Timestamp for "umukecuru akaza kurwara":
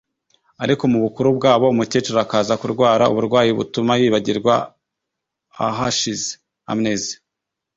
1.69-3.03